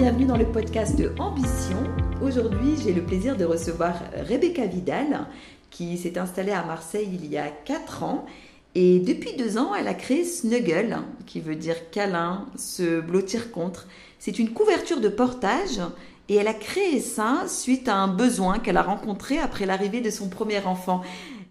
[0.00, 1.76] bienvenue dans le podcast Ambition.
[2.22, 5.26] Aujourd'hui, j'ai le plaisir de recevoir Rebecca Vidal,
[5.68, 8.24] qui s'est installée à Marseille il y a 4 ans.
[8.74, 10.96] Et depuis 2 ans, elle a créé Snuggle,
[11.26, 13.88] qui veut dire câlin, se blottir contre.
[14.18, 15.82] C'est une couverture de portage
[16.30, 20.08] et elle a créé ça suite à un besoin qu'elle a rencontré après l'arrivée de
[20.08, 21.02] son premier enfant.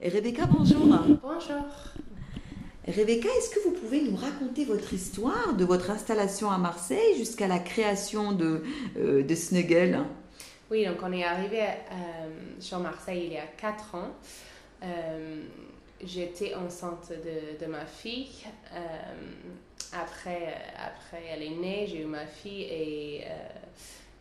[0.04, 0.88] Rebecca, bonjour.
[1.22, 1.68] Bonjour.
[2.88, 7.48] Rebecca, est-ce que vous pouvez nous raconter votre histoire de votre installation à Marseille jusqu'à
[7.48, 8.63] la création de,
[8.98, 9.99] euh, de Snuggle?
[10.71, 11.66] Oui, donc on est arrivé euh,
[12.59, 14.12] sur Marseille il y a 4 ans.
[14.84, 15.44] Euh,
[16.02, 17.12] J'étais enceinte
[17.59, 18.45] de, ma fille.
[18.73, 18.77] Euh,
[19.91, 23.26] après, après, elle est née, j'ai eu ma fille et,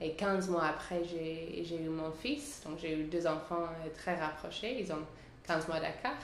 [0.00, 2.62] et 15 mois après, j'ai eu mon fils.
[2.66, 5.06] Donc j'ai eu deux enfants très rapprochés, ils ont
[5.46, 6.18] 15 mois d'écart.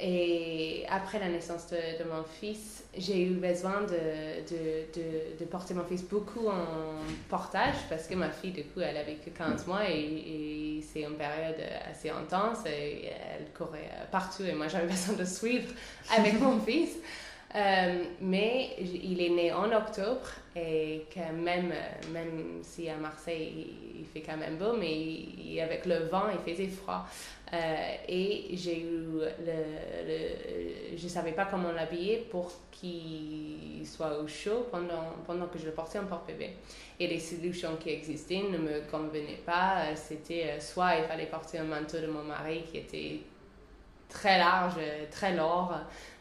[0.00, 5.72] Et après la naissance de, de mon fils, j'ai eu besoin de, de, de, porter
[5.72, 9.66] mon fils beaucoup en portage parce que ma fille, du coup, elle avait que 15
[9.68, 15.14] mois et, c'est une période assez intense et elle courait partout et moi j'avais besoin
[15.16, 15.72] de suivre
[16.16, 16.96] avec mon fils.
[17.54, 21.72] Euh, mais il est né en octobre et quand même,
[22.12, 26.66] même si à Marseille il fait quand même beau, mais avec le vent il faisait
[26.66, 27.06] froid.
[27.54, 34.66] Euh, et j'ai eu le, je savais pas comment l'habiller pour qu'il soit au chaud
[34.70, 36.50] pendant, pendant que je le portais en porte-bébé.
[36.98, 39.94] Et les solutions qui existaient ne me convenaient pas.
[39.94, 43.20] C'était euh, soit il fallait porter un manteau de mon mari qui était
[44.08, 44.74] très large,
[45.10, 45.74] très lourd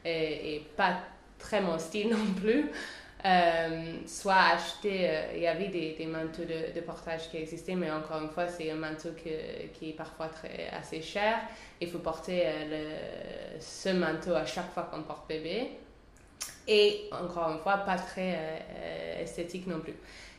[0.05, 0.97] et, et pas
[1.39, 2.69] très mon style non plus.
[3.25, 8.21] Euh, soit acheter, euh, il y avait des, manteaux de, portage qui existaient, mais encore
[8.21, 11.37] une fois, c'est un manteau qui est parfois très, assez cher.
[11.79, 15.69] Il faut porter euh, le, ce manteau à chaque fois qu'on porte bébé.
[16.67, 18.37] Et encore une fois, pas très
[19.21, 19.95] esthétique non plus.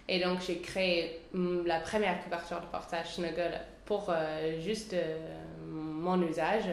[0.06, 4.14] Et donc, j'ai créé mm, la première couverture de portage Snuggle pour
[4.60, 4.94] juste
[5.66, 6.64] mon usage,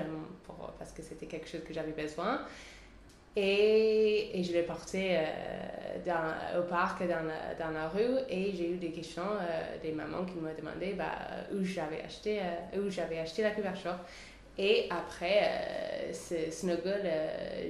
[0.43, 2.41] pour, parce que c'était quelque chose que j'avais besoin.
[3.35, 5.23] Et, et, je l'ai porté euh,
[6.05, 9.93] dans, au parc, dans la, dans la, rue, et j'ai eu des questions euh, des
[9.93, 11.15] mamans qui m'ont demandé bah,
[11.53, 13.95] où j'avais acheté, euh, où j'avais acheté la couverture.
[14.57, 17.09] Et après, Snuggle,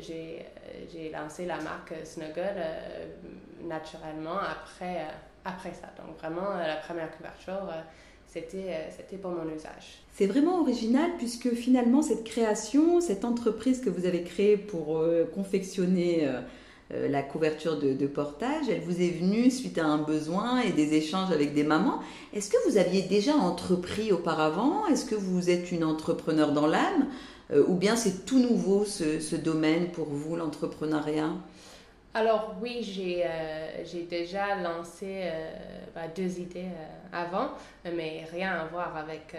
[0.02, 2.56] j'ai lancé la marque Snuggle
[3.62, 5.06] naturellement après,
[5.46, 5.94] après ça.
[6.04, 7.72] Donc vraiment, la première couverture
[8.36, 10.02] euh, c'était pour mon usage.
[10.14, 15.26] C'est vraiment original puisque finalement cette création, cette entreprise que vous avez créée pour euh,
[15.26, 20.72] confectionner euh, la couverture de, portage, elle vous est venue suite à un besoin et
[20.72, 22.00] des échanges avec des mamans.
[22.34, 24.86] Est-ce que vous aviez déjà entrepris auparavant?
[24.88, 27.08] Est-ce que vous êtes une entrepreneur dans l'âme?
[27.68, 31.32] Ou bien c'est tout nouveau ce, ce domaine pour vous, l'entrepreneuriat?
[32.14, 35.30] Alors oui, j'ai euh, déjà lancé
[35.96, 37.52] bah, deux idées euh, avant,
[37.86, 39.34] mais rien à voir avec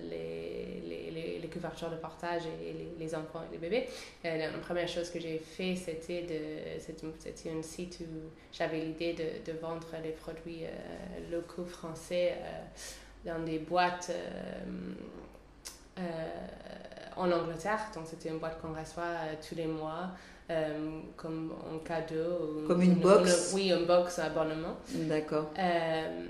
[0.00, 3.86] les, les, les, couvertures de portage et les, enfants et les bébés.
[4.24, 6.24] la première chose que j'ai fait, c'était
[6.78, 10.64] c'était un site où j'avais l'idée de, de, vendre les produits
[11.30, 12.36] locaux français
[13.24, 14.10] dans des boîtes
[17.16, 17.80] en Angleterre.
[17.94, 20.10] Donc c'était une boîte qu'on reçoit tous les mois.
[20.50, 22.64] Euh, comme un cadeau.
[22.66, 24.76] Comme une, box Oui, une box abonnement.
[24.92, 25.50] D'accord.
[25.58, 26.26] Euh,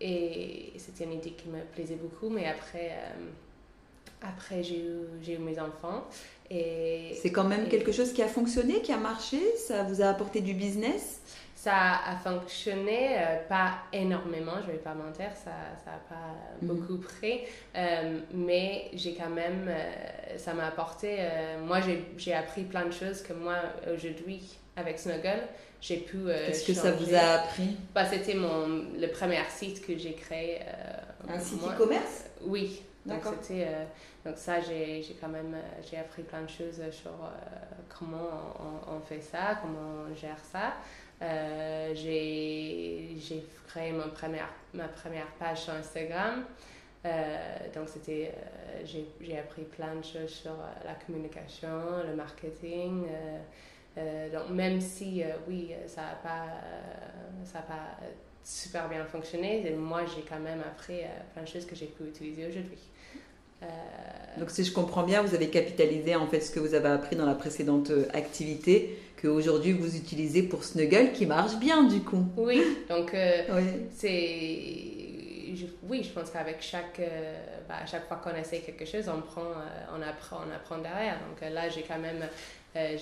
[0.00, 5.38] et c'était une idée qui me plaisait beaucoup, mais après, euh, après j'ai eu, eu,
[5.38, 6.04] mes enfants.
[6.50, 9.40] Et, C'est quand même quelque chose qui a fonctionné, qui a marché?
[9.56, 11.20] Ça vous a apporté du business?
[11.66, 16.32] Ça a fonctionné, euh, pas énormément, je vais pas mentir, ça n'a pas
[16.62, 16.68] mhm.
[16.68, 17.40] beaucoup pris,
[17.74, 21.18] euh, mais j'ai quand même, euh, ça m'a apporté,
[21.66, 21.80] moi
[22.16, 23.56] j'ai appris plein de choses que moi
[23.92, 25.42] aujourd'hui avec Snuggle,
[25.80, 27.76] j'ai pu Qu'est-ce que ça vous a appris?
[27.92, 30.60] Bah, C'était mon, le premier site que j'ai créé.
[31.28, 32.26] Un site e-commerce?
[32.42, 32.82] Oui.
[33.04, 33.22] Donc,
[34.24, 35.56] donc ça, j'ai quand même
[35.88, 37.12] j'ai appris plein de choses sur
[37.88, 38.28] comment
[38.58, 40.74] on, on, fait ça, comment on gère ça.
[41.22, 46.44] Euh, j'ai créé ma première, ma première page sur Instagram.
[47.04, 48.84] Euh, donc, c'était, euh,
[49.20, 53.06] j'ai appris plein de choses sur la communication, le marketing.
[54.32, 56.46] donc, même si, oui, ça n'a pas,
[57.44, 57.96] ça pas
[58.44, 61.00] super bien fonctionné, moi, j'ai quand même appris
[61.32, 62.78] plein de choses que j'ai pu utiliser aujourd'hui.
[64.38, 67.16] Donc si je comprends bien, vous avez capitalisé en fait ce que vous avez appris
[67.16, 72.24] dans la précédente activité qu'aujourd'hui vous utilisez pour Snuggle qui marche bien du coup.
[72.36, 73.42] Oui, donc euh,
[73.94, 74.94] c'est.
[75.88, 77.36] Oui, je pense qu'avec chaque, euh,
[77.68, 81.18] bah, chaque fois qu'on essaie quelque chose, on, prend, euh, on, apprend, on apprend derrière.
[81.20, 82.28] Donc là, j'ai quand même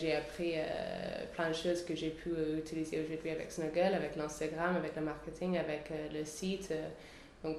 [0.01, 0.55] j'ai appris
[1.35, 5.59] plein de choses que j'ai pu utiliser aujourd'hui avec Snuggle, avec l'Instagram, avec le marketing,
[5.59, 6.73] avec le site.
[7.45, 7.59] Donc,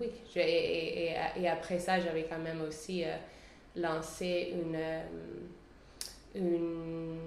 [0.00, 0.10] oui.
[0.36, 3.04] Et, et, après ça, j'avais quand même aussi
[3.76, 4.76] lancé une
[6.34, 7.18] une,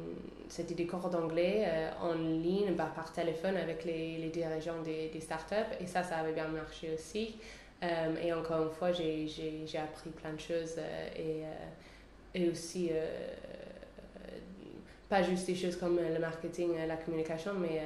[0.50, 5.12] c'était des cours d'anglais euh, en ligne bah, par téléphone avec les, les dirigeants des,
[5.20, 7.36] startups et ça, ça avait bien marché aussi.
[7.84, 11.44] Euh, et encore une fois, j'ai, j'ai, j'ai appris plein de choses euh,
[12.34, 12.92] et, et aussi
[15.08, 17.82] pas juste des choses comme le marketing, la communication, mais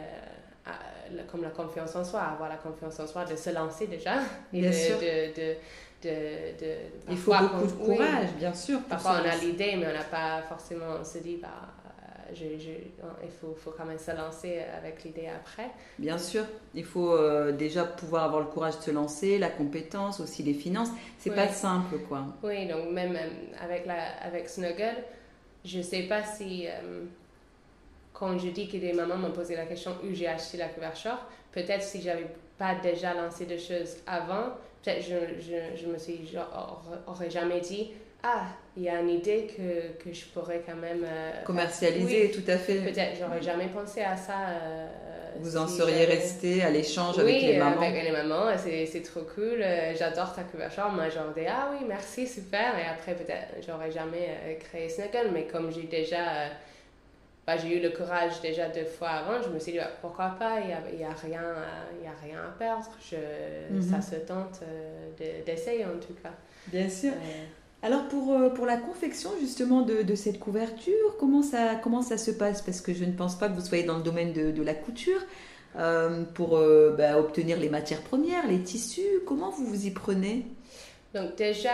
[1.32, 4.16] comme la confiance en soi, avoir la confiance en soi, de se lancer déjà.
[4.52, 4.98] Bien sûr.
[4.98, 5.56] De, de,
[6.02, 6.10] de,
[6.60, 6.76] de,
[7.10, 8.80] il faut beaucoup de courage, bien sûr.
[8.90, 11.50] Parfois, on a l'idée, mais on n'a pas forcément, on se dit, bah,
[12.34, 12.70] je, je,
[13.24, 15.70] il faut, faut, quand même se lancer avec l'idée après.
[15.98, 20.20] Bien sûr, il faut euh, déjà pouvoir avoir le courage de se lancer, la compétence,
[20.20, 20.90] aussi les finances.
[21.18, 22.26] C'est pas simple, quoi.
[22.44, 23.18] Oui, donc même
[23.62, 25.04] avec, la, avec Snuggle,
[25.66, 27.04] je sais pas si, euh,
[28.20, 31.18] quand je dis que des mamans m'ont posé la question où j'ai acheté la couverture,
[31.54, 32.28] peut-être si j'avais
[32.58, 37.62] pas déjà lancé de choses avant, peut-être je, je, je, me suis genre, aurais jamais
[37.62, 42.32] dit ah il y a une idée que, que je pourrais quand même euh, commercialiser
[42.32, 42.76] tout à fait.
[42.82, 44.88] peut-être j'aurais jamais pensé à ça euh,
[45.40, 47.78] vous en seriez resté à l'échange avec les mamans.
[47.80, 51.72] Oui, avec les mamans c'est trop cool euh, j'adore ta couverture moi j'aurais dit ah
[51.72, 56.50] oui merci super et après peut-être j'aurais jamais créé Snuggle mais comme j'ai déjà
[57.50, 59.42] bah, j'ai eu le courage déjà deux fois avant.
[59.42, 61.42] Je me suis dit, bah, pourquoi pas, il n'y a, y a, rien,
[62.04, 62.86] y a rien à perdre.
[63.10, 63.16] Je,
[63.74, 63.82] mhm.
[63.82, 66.30] Ça se tente euh, d'essayer en tout cas.
[66.68, 67.12] Bien sûr.
[67.12, 67.46] Euh,
[67.82, 72.20] Alors pour, euh, pour la confection justement de, de, cette couverture, comment ça, comment ça
[72.20, 72.62] se passe?
[72.62, 74.76] Parce que je ne pense pas que vous soyez dans le domaine de, de la
[74.76, 75.22] couture.
[76.36, 76.50] pour
[77.00, 80.46] bah, obtenir les matières premières, les tissus, comment vous vous y prenez?
[81.16, 81.74] Donc déjà,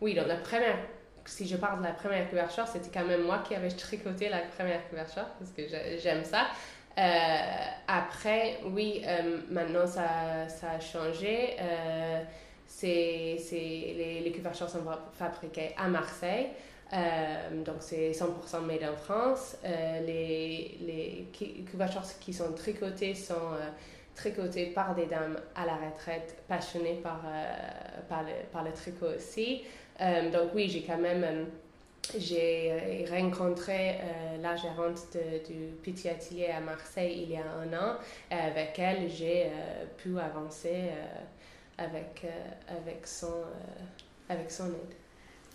[0.00, 0.78] oui, dans la première
[1.26, 4.40] si je parle de la première couverture, c'était quand même moi qui avais tricoté la
[4.40, 5.62] première couverture parce que
[5.98, 6.46] j'aime ça.
[6.98, 7.38] Euh,
[7.88, 11.56] après, oui, euh, maintenant ça, a changé.
[11.60, 12.22] Euh,
[12.66, 16.48] c'est, les, les, couvertures sont fabriquées à Marseille.
[17.64, 19.56] donc c'est 100% made en France.
[19.64, 23.56] les, les couvertures qui sont tricotées sont
[24.14, 27.22] tricotées par des dames à la retraite passionnées par,
[28.08, 29.62] par le tricot aussi.
[30.00, 31.44] Euh, donc oui, j'ai quand même euh,
[32.18, 33.96] j'ai euh, rencontré
[34.40, 35.16] la gérante
[35.48, 37.96] du Petit Atelier à Marseille il y a un an.
[38.30, 39.46] avec elle, j'ai
[39.96, 40.90] pu avancer
[41.78, 42.24] avec,
[42.68, 43.42] avec, son,
[44.28, 44.94] avec son aide.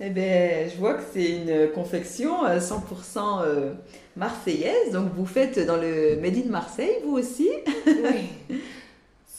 [0.01, 3.75] Eh bien, je vois que c'est une confection 100%
[4.17, 4.91] marseillaise.
[4.91, 7.49] Donc, vous faites dans le Made in Marseille, vous aussi?
[7.87, 8.29] Oui.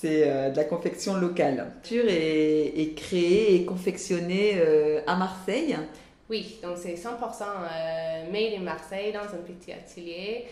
[0.03, 1.57] C'est euh, de la confection locale.
[1.59, 5.77] La couture est, créée et confectionnée euh, à Marseille.
[6.29, 10.47] Oui, donc c'est 100% euh, made in Marseille dans un petit atelier.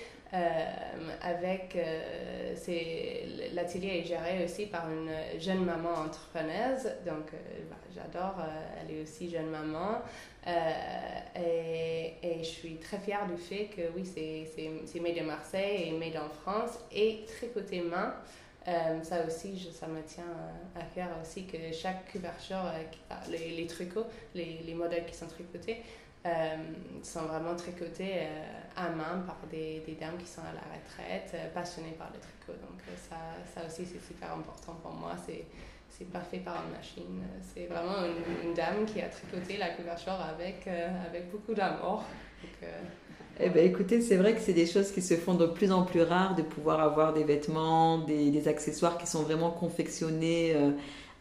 [1.20, 1.76] avec
[3.52, 5.10] l'atelier est géré aussi par une
[5.40, 7.32] jeune maman entrepreneuse donc
[7.68, 8.36] bah, j'adore
[8.78, 9.98] elle est aussi jeune maman
[10.46, 15.90] et, et, je suis très fière du fait que oui c'est made in Marseille et
[15.98, 18.14] made en France et tricoté main
[18.68, 20.24] euh, ça aussi, ça me tient
[20.76, 25.26] à cœur aussi que chaque couverture, euh, les, les, tricots, les, les, modèles qui sont
[25.26, 25.82] tricotés,
[26.26, 26.56] euh,
[27.02, 28.26] sont vraiment tricotés
[28.76, 32.60] à main par des, des, dames qui sont à la retraite, passionnées par le tricot.
[32.60, 33.16] Donc ça,
[33.54, 35.12] ça aussi, c'est super important pour moi.
[35.26, 35.44] C'est
[35.88, 37.22] c'est pas fait par une machine.
[37.42, 38.06] C'est vraiment
[38.44, 42.04] une, dame qui a tricoté la couverture avec, avec beaucoup d'amour.
[43.42, 45.84] Eh bien, écoutez, c'est vrai que c'est des choses qui se font de plus en
[45.84, 50.72] plus rares de pouvoir avoir des vêtements, des, accessoires qui sont vraiment confectionnés euh,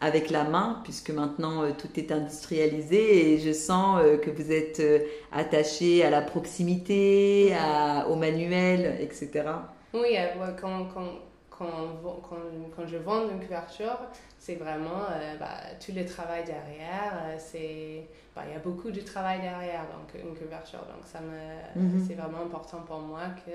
[0.02, 4.52] avec la main, puisque maintenant euh, tout est industrialisé et je sens euh, que vous
[4.52, 4.82] êtes
[5.32, 7.54] attaché à la proximité,
[8.10, 9.44] au manuel, etc.
[9.94, 10.16] Oui,
[10.60, 11.06] quand, quand,
[11.66, 12.22] quand,
[12.76, 13.98] quand, je vends une couverture,
[14.38, 15.04] c'est vraiment
[15.38, 17.38] bah, tout le travail derrière.
[17.38, 20.80] c'est bah, il y a beaucoup de travail derrière donc une couverture.
[20.80, 22.04] Donc ça me, mhm.
[22.06, 23.50] c'est vraiment important pour moi que,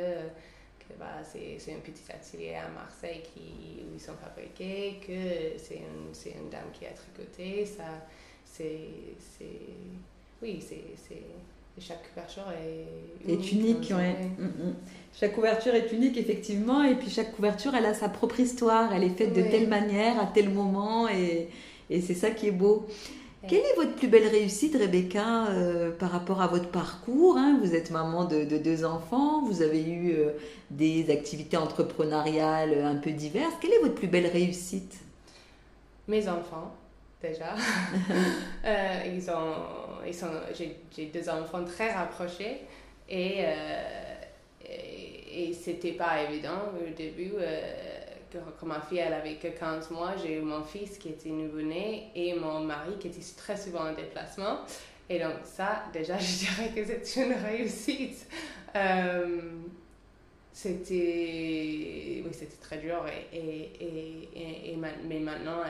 [0.80, 5.78] que bah, c'est, un petit atelier à Marseille qui, où ils sont fabriqués, que c'est
[5.78, 7.66] une, une dame qui a tricoté.
[7.66, 7.84] Ça,
[8.46, 8.90] c'est,
[10.42, 11.24] oui, c'est,
[11.80, 13.40] chaque couverture est unique.
[13.40, 14.16] Est unique, ouais.
[14.40, 14.76] Mm, mm.
[15.20, 18.94] Chaque couverture est unique, effectivement, et puis chaque couverture, elle a sa propre histoire.
[18.94, 21.50] Elle est faite de telle manière, à tel moment, et,
[21.90, 22.88] et c'est ça qui est beau.
[23.48, 27.60] Quelle est votre plus belle réussite, Rebecca, euh, par rapport à votre parcours hein?
[27.62, 30.32] Vous êtes maman de, deux enfants, vous avez eu euh,
[30.72, 33.54] des activités entrepreneuriales un peu diverses.
[33.62, 34.96] Quelle est votre plus belle réussite?
[36.08, 36.74] Mes enfants,
[37.28, 37.56] déjà.
[38.66, 39.54] Euh, ils ont,
[40.08, 42.62] ils sont, j'ai, deux enfants très rapprochés.
[43.08, 43.44] Et,
[44.66, 47.34] et, et c'était pas évident au début
[48.60, 52.12] quand ma fille elle avait que 15 mois, j'ai eu mon fils qui était nouveau-né
[52.16, 54.60] et mon mari qui était très souvent en déplacement.
[55.10, 58.28] Et donc ça, déjà, je dirais que c'est une réussite.
[60.56, 65.62] Euh, c'était oui c'était très dur et, et, et, et mais maintenant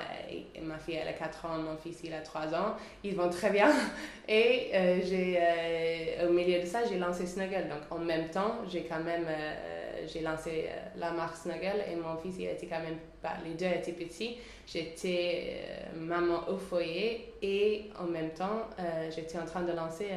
[0.61, 3.49] ma fille elle a 4 ans mon fils il a 3 ans ils vont très
[3.49, 3.71] bien.
[4.27, 7.67] Et euh, j'ai euh, au milieu de ça j'ai lancé Snuggle.
[7.69, 9.27] Donc en même temps j'ai quand même
[10.11, 13.53] j'ai lancé euh, la marque Snuggle et mon fils, il était quand même, pas, les
[13.53, 14.37] deux étaient petits.
[14.67, 15.61] J'étais
[15.95, 20.07] euh, maman au foyer et en même temps, euh, j'étais en train de lancer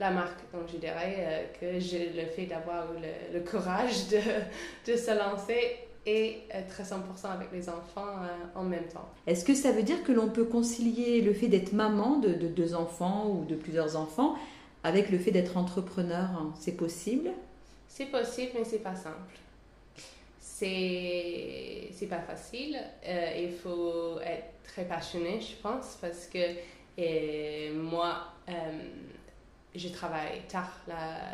[0.00, 0.40] la marque.
[0.52, 2.86] Donc, je dirais que j'ai le fait d'avoir
[3.32, 8.18] le, courage de, se lancer et être 100% avec les enfants
[8.54, 9.08] en même temps.
[9.26, 12.74] Est-ce que ça veut dire que l'on peut concilier le fait d'être maman de, deux
[12.74, 14.34] enfants ou de plusieurs enfants
[14.82, 16.28] avec le fait d'être entrepreneur?
[16.58, 17.30] C'est possible?
[17.94, 19.38] C'est possible, mais c'est pas simple.
[20.40, 22.76] C'est, c'est pas facile.
[23.06, 26.56] Euh, il faut être très passionné, je pense, parce que
[26.98, 28.52] et moi, euh,
[29.76, 30.80] je travaille tard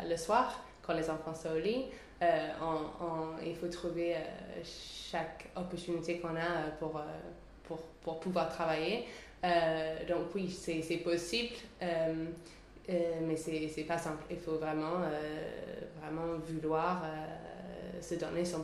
[0.07, 1.85] le soir quand les enfants sont au lit.
[2.21, 2.49] Euh,
[3.43, 4.15] il faut trouver
[5.11, 7.01] chaque opportunité qu'on a pour,
[7.63, 9.05] pour, pour, pouvoir travailler.
[10.07, 11.55] donc oui, c'est, c'est possible.
[12.89, 14.23] Euh, mais c'est, pas simple.
[14.29, 18.57] Il faut vraiment, euh, vraiment vouloir euh, se donner 100%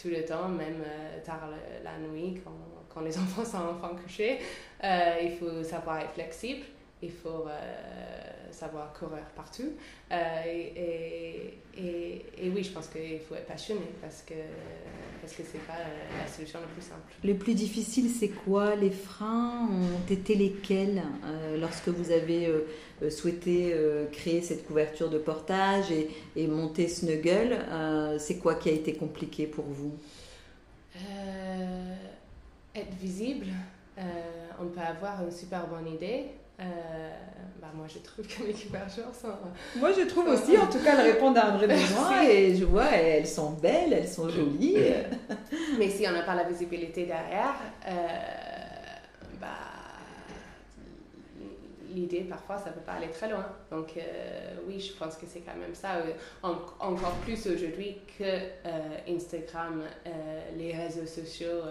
[0.00, 0.82] tout le temps, même
[1.24, 1.48] tard
[1.82, 2.52] la, nuit quand,
[2.88, 4.38] quand, les enfants sont enfants couchés.
[4.82, 6.64] il faut savoir être flexible.
[7.02, 7.46] Il faut
[8.50, 9.72] savoir courir partout.
[10.10, 14.34] Et, et, et, oui, je pense qu'il faut être passionné parce que
[15.20, 15.78] parce que c'est pas
[16.18, 17.12] la solution la plus simple.
[17.24, 19.68] Le plus difficile, c'est quoi Les freins?
[19.70, 21.02] Ont été lesquels
[21.58, 22.48] lorsque vous avez
[23.02, 27.56] euh, souhaité euh, créer cette couverture de portage et, et monter Snuggle.
[27.70, 29.94] Euh, c'est quoi qui a été compliqué pour vous?
[32.74, 33.46] Être visible.
[34.60, 36.26] on peut avoir une super bonne idée.
[37.60, 39.28] Bah moi, je trouve que mes couvertures sont.
[39.78, 42.64] Moi, je trouve aussi, en tout cas, elles répondent à un vrai besoin et je
[42.64, 44.76] vois, elles sont belles, elles sont jolies.
[45.78, 47.54] Mais si on n'a pas la visibilité derrière,
[49.40, 49.48] bah
[51.94, 53.46] l'idée, parfois, ça ne peut pas aller très loin.
[53.70, 55.96] Donc, euh, oui, je pense que c'est quand même ça.
[55.96, 56.12] Euh,
[56.42, 59.82] encore plus aujourd'hui que euh, Instagram,
[60.56, 61.62] les réseaux sociaux,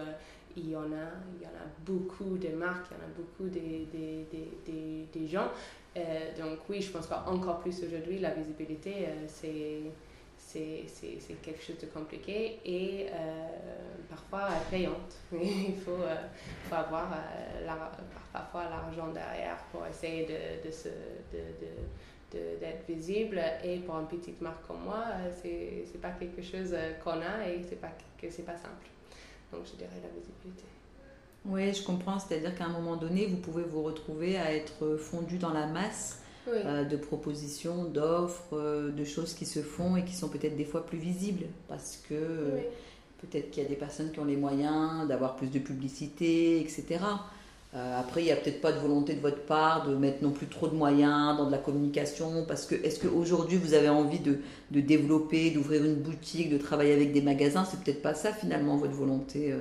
[0.64, 3.14] il, y en a, il y en a beaucoup de marques, il y en a
[3.16, 4.28] beaucoup des, des,
[4.66, 5.50] des, des gens.
[5.96, 9.92] donc, oui, je pense qu'encore plus aujourd'hui, la visibilité, c'est
[10.52, 13.48] c'est quelque chose de compliqué et euh,
[14.10, 15.16] parfois payante.
[15.32, 16.16] Il faut, euh,
[16.68, 17.76] faut avoir euh,
[18.34, 24.84] parfois l'argent derrière pour essayer de, de, d'être visible et pour une petite marque comme
[24.84, 25.04] moi,
[25.42, 28.88] c'est pas quelque chose qu'on a et c'est pas que pas simple.
[29.52, 30.64] Donc je dirais la visibilité.
[31.46, 32.20] Oui, je comprends.
[32.20, 36.22] C'est-à-dire qu'à un moment donné, vous pouvez vous retrouver à être fondu dans la masse
[36.48, 40.66] euh, de propositions, d'offres, euh, de choses qui se font et qui sont peut-être des
[40.66, 42.60] fois plus visibles parce que euh,
[43.20, 47.00] peut-être qu'il y a des personnes qui ont les moyens d'avoir plus de publicité, etc.
[47.74, 50.48] après, il n'y a peut-être pas de volonté de votre part de mettre non plus
[50.48, 54.40] trop de moyens dans de la communication parce que est-ce qu'aujourd'hui vous avez envie de,
[54.72, 57.66] de développer, d'ouvrir une boutique, de travailler avec des magasins?
[57.66, 59.54] C'est peut-être pas ça finalement votre volonté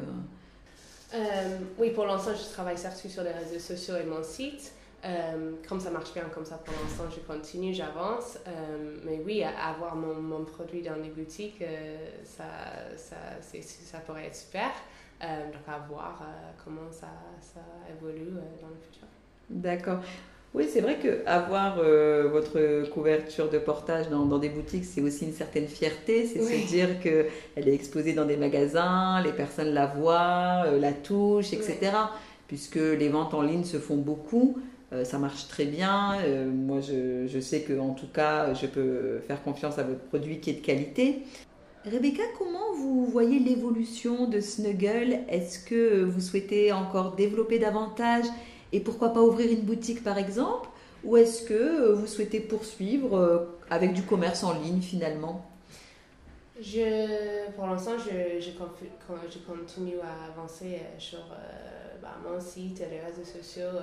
[1.78, 4.72] Oui, pour l'instant, je travaille surtout sur les réseaux sociaux et mon site.
[5.04, 8.38] Euh, comme ça marche bien comme ça pour l'instant, je continue, j'avance.
[8.46, 12.44] Euh, mais oui, avoir mon, produit dans les boutiques, euh, ça,
[12.96, 14.70] ça, ça, pourrait être super.
[15.20, 16.22] Donc à voir
[16.64, 17.08] comment ça,
[17.40, 17.60] ça
[17.90, 19.06] évolue dans le futur.
[19.50, 19.98] D'accord.
[20.54, 21.76] Oui, c'est vrai que avoir
[22.30, 26.26] votre couverture de portage dans, dans des boutiques, c'est aussi une certaine fierté.
[26.26, 31.52] C'est se dire qu'elle est exposée dans des magasins, les personnes la voient, la touchent,
[31.52, 31.92] etc.
[32.46, 34.58] Puisque les ventes en ligne se font beaucoup.
[34.92, 36.14] Euh, ça marche très bien.
[36.24, 40.00] Euh, moi, je, je sais que en tout cas, je peux faire confiance à votre
[40.00, 41.22] produit qui est de qualité.
[41.90, 45.20] Rebecca, comment vous voyez l'évolution de Snuggle?
[45.28, 48.26] Est-ce que vous souhaitez encore développer davantage
[48.72, 50.68] et pourquoi pas ouvrir une boutique par exemple?
[51.04, 53.38] Ou est-ce que vous souhaitez poursuivre euh,
[53.70, 55.47] avec du commerce en ligne finalement?
[56.60, 61.20] Je, pour l'instant, je, je, je, continue à avancer sur
[62.02, 63.78] bah, mon site, les réseaux sociaux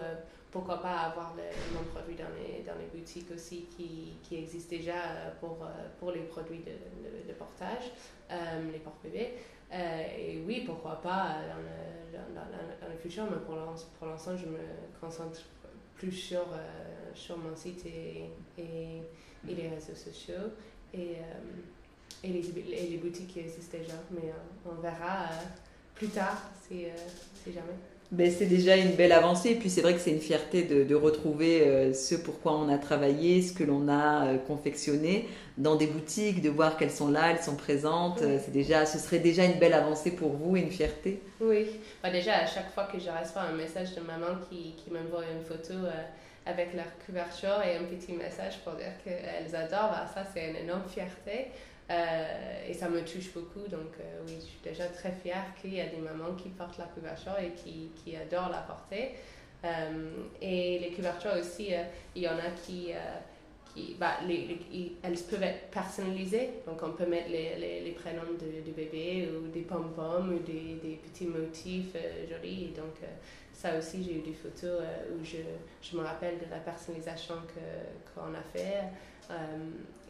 [0.56, 1.44] pourquoi pas avoir le,
[1.76, 5.68] mon produit dans les, dans les boutiques aussi qui, qui existent déjà euh, pour, euh,
[6.00, 7.92] pour les produits de, de, portage,
[8.32, 9.34] euh, les porte-bébés.
[9.74, 14.60] et oui, pourquoi pas dans le, dans, dans, le futur, mais pour l'instant, je me
[15.02, 15.42] concentre
[15.98, 16.46] plus sur,
[17.14, 19.02] sur mon site et, et,
[19.46, 20.54] les réseaux sociaux
[20.94, 21.18] et,
[22.24, 23.96] et, les, et, les, boutiques qui existent déjà.
[24.12, 24.32] Mais
[24.66, 25.30] on verra
[25.94, 26.86] plus tard si,
[27.44, 27.76] si jamais.
[28.12, 29.52] Ben, c'est déjà une belle avancée.
[29.52, 32.70] Et puis c'est vrai que c'est une fierté de, de retrouver euh, ce pourquoi on
[32.70, 37.10] a travaillé, ce que l'on a euh, confectionné dans des boutiques, de voir qu'elles sont
[37.10, 38.22] là, elles sont présentes.
[38.22, 41.22] Euh, c'est déjà, ce serait déjà une belle avancée pour vous et une fierté.
[41.42, 41.68] Oui,
[42.04, 45.24] bah, déjà à chaque fois que je reçois un message de maman qui, qui m'envoie
[45.24, 45.74] une photo
[46.46, 50.58] avec leur couverture et un petit message pour dire qu'elles adorent, bah, ça c'est une
[50.58, 51.48] énorme fierté.
[51.90, 53.68] Euh, et ça me touche beaucoup.
[53.70, 56.78] Donc, euh, oui, je suis déjà très fière qu'il y a des mamans qui portent
[56.78, 59.12] la couverture et qui, qui adorent la porter.
[59.64, 60.12] Euh,
[60.42, 61.72] et les couvertures aussi,
[62.16, 62.92] il y en a qui.
[63.74, 64.60] qui bah, les,
[65.04, 66.50] elles peuvent être personnalisées.
[66.66, 70.96] Donc, on peut mettre les, les, prénoms du bébé ou des pom-poms ou des, des,
[70.96, 71.96] petits motifs
[72.30, 72.74] jolis.
[72.76, 72.96] Donc,
[73.54, 74.82] ça aussi, j'ai eu des photos
[75.14, 75.38] où je,
[75.82, 77.36] je, me rappelle de la personnalisation
[78.14, 78.84] qu'on a fait.
[79.32, 79.58] Euh,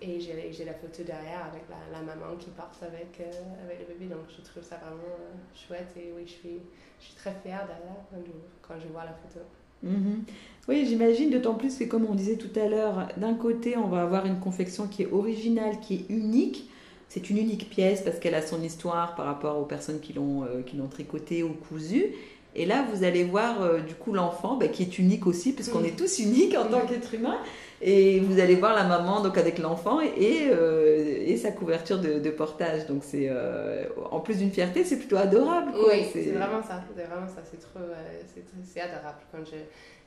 [0.01, 4.13] et j'ai la photo derrière avec la, maman qui part avec, euh, avec le bébé.
[4.13, 6.59] Donc je trouve ça vraiment euh, chouette et oui, je suis,
[6.99, 8.31] je suis très fière derrière quand je,
[8.61, 9.45] quand je vois la photo.
[9.83, 10.23] Mhm.
[10.67, 14.01] Oui, j'imagine, d'autant plus que comme on disait tout à l'heure, d'un côté, on va
[14.01, 16.69] avoir une confection qui est originale, qui est unique.
[17.07, 20.43] C'est une unique pièce parce qu'elle a son histoire par rapport aux personnes qui l'ont
[20.43, 22.07] euh, tricotée ou cousue.
[22.55, 25.97] Et là, vous allez voir du coup l'enfant bah, qui est unique aussi, puisqu'on est
[25.97, 27.37] tous uniques en tant qu'être humain.
[27.81, 32.29] Et vous allez voir la maman donc avec l'enfant et, euh, et, sa couverture de,
[32.29, 32.85] portage.
[32.87, 35.73] Donc c'est euh, en plus d'une fierté, c'est plutôt adorable.
[35.75, 36.81] Oui, c'est vraiment ça.
[36.95, 37.41] C'est vraiment ça.
[37.43, 38.21] C'est trop, euh,
[38.63, 39.57] c'est adorable quand je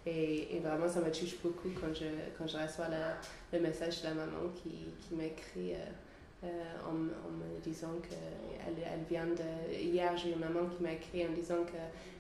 [0.07, 2.07] et, et, vraiment ça me touche beaucoup quand je
[2.39, 2.87] quand je reçois
[3.53, 5.75] le, message de la maman qui, qui m'écrit.
[6.45, 9.75] En, en, me disant qu'elle elle vient de...
[9.75, 11.79] Hier, j'ai une maman qui m'a écrit en disant que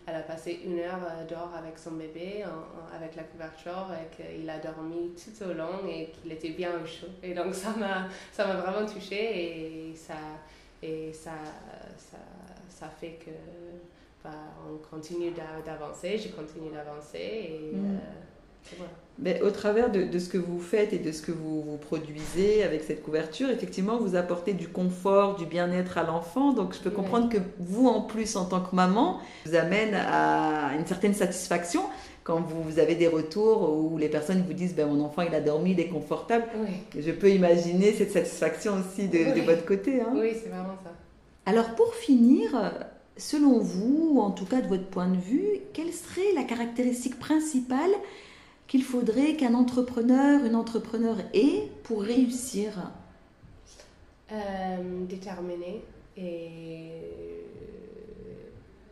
[0.09, 2.45] elle a passé une heure euh, dehors avec son bébé,
[2.95, 6.87] avec la couverture, et qu'il a dormi tout au long et qu'il était bien au
[6.87, 7.09] chaud.
[7.23, 10.15] Et donc ça m'a, ça m'a vraiment touchée et ça,
[10.83, 11.33] et ça,
[11.97, 12.19] ça,
[12.69, 13.31] ça fait que
[14.25, 14.31] bah,
[14.69, 15.33] on continue
[15.65, 17.97] d'avancer, je continue d'avancer et mm.
[17.97, 17.99] euh,
[19.19, 21.77] mais au travers de, de, ce que vous faites et de ce que vous, vous,
[21.77, 26.53] produisez avec cette couverture, effectivement, vous apportez du confort, du bien-être à l'enfant.
[26.53, 30.73] Donc, je peux comprendre que vous, en plus, en tant que maman, vous amène à
[30.79, 31.83] une certaine satisfaction
[32.23, 35.41] quand vous, avez des retours où les personnes vous disent ben, mon enfant il a
[35.41, 36.45] dormi, il est confortable.
[36.97, 40.03] Je peux imaginer cette satisfaction aussi de, de votre côté.
[40.03, 40.11] Hein.
[40.15, 40.91] Oui, c'est vraiment ça.
[41.47, 42.51] Alors pour finir,
[43.17, 47.19] selon vous, ou en tout cas de votre point de vue, quelle serait la caractéristique
[47.19, 47.91] principale
[48.69, 52.93] qu'il faudrait qu'un entrepreneur, une entrepreneur ait pour réussir
[54.31, 55.83] euh, Déterminé
[56.17, 56.91] et.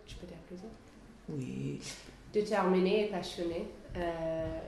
[0.07, 0.57] Tu peux dire plus
[1.29, 1.79] Oui.
[2.33, 3.67] Déterminé et passionné.
[3.97, 4.59] Euh,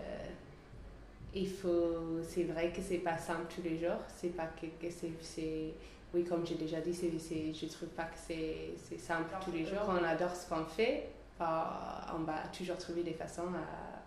[1.35, 2.21] il faut.
[2.23, 3.99] C'est vrai que c'est pas simple tous les jours.
[4.15, 4.93] C'est pas que, que
[5.23, 5.73] c'est.
[6.15, 7.11] Oui, comme j'ai déjà dit, c'est,
[7.53, 9.89] je trouve pas que c'est, simple tous les jours.
[9.89, 11.09] On adore ce qu'on fait.
[11.41, 13.98] On va toujours trouver des façons à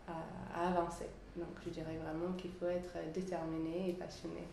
[0.54, 1.08] à, avancer.
[1.36, 4.43] Donc je dirais vraiment qu'il faut être déterminé et passionné.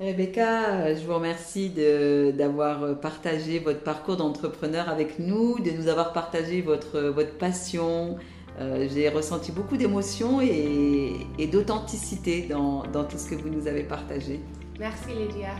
[0.00, 1.70] Rebecca, je vous remercie
[2.36, 8.16] d'avoir partagé votre parcours d'entrepreneur avec nous, de nous avoir partagé votre, votre passion.
[8.60, 13.66] Euh, j'ai ressenti beaucoup d'émotions et, et d'authenticité dans, dans tout ce que vous nous
[13.66, 14.40] avez partagé.
[14.78, 15.54] Merci Lydia.